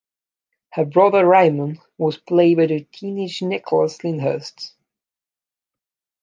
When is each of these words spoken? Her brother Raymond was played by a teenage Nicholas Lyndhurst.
Her 0.71 0.83
brother 0.85 1.27
Raymond 1.27 1.77
was 1.99 2.17
played 2.17 2.57
by 2.57 2.63
a 2.63 2.79
teenage 2.91 3.43
Nicholas 3.43 4.03
Lyndhurst. 4.03 4.73